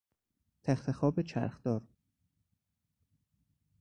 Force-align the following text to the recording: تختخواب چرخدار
تختخواب 0.63 1.19
چرخدار 1.21 1.81